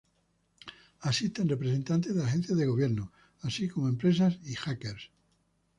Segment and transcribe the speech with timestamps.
[1.01, 3.11] Asisten representantes de agencias de gobierno,
[3.43, 5.11] así como empresas y hackers.